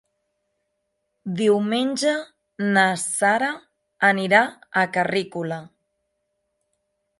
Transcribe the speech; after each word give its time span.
Diumenge 1.41 2.13
na 2.77 2.87
Sara 3.03 3.51
anirà 4.09 4.41
a 4.81 4.87
Carrícola. 4.99 5.63